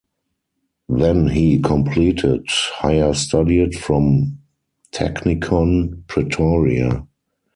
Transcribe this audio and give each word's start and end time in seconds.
Then 0.89 1.27
he 1.27 1.59
completed 1.61 2.47
higher 2.47 3.13
studied 3.13 3.75
from 3.75 4.39
Technikon 4.91 6.07
Pretoria. 6.07 7.05